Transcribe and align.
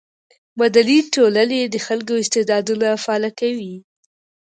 مدني 0.59 0.99
ټولنې 1.13 1.61
د 1.65 1.75
خلکو 1.85 2.13
استعدادونه 2.23 2.87
فعاله 3.03 3.31
کوي. 3.39 3.75